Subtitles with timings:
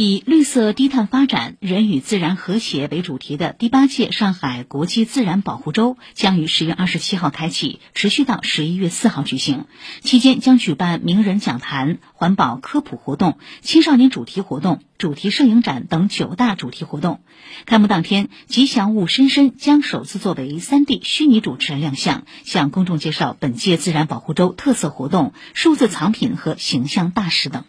[0.00, 9.64] 以“绿色低碳发展、人与自然和谐”为主题的第八届上海国际自然保护周将于十月二十七号开启，持续到十一月四号举行。
[10.02, 17.18] 期间将举办名人讲坛、环保科普活动、青少年主题活动、主题摄影展等九大主题活动。
[17.66, 27.64] 开幕当天，吉祥物深深将首次作为 3D 虚拟主持人亮相，向公众介绍本届自然保护周特色活动、数字藏品和形象大使等。